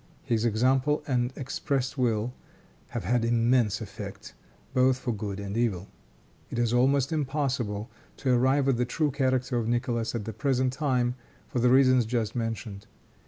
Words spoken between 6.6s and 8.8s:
almost impossible to arrive at